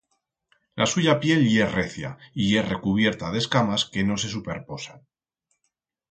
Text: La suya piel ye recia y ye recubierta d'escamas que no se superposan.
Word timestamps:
La 0.81 0.85
suya 0.91 1.13
piel 1.25 1.43
ye 1.49 1.67
recia 1.73 2.09
y 2.43 2.47
ye 2.53 2.63
recubierta 2.69 3.29
d'escamas 3.35 3.85
que 3.97 4.05
no 4.09 4.17
se 4.23 4.31
superposan. 4.37 5.05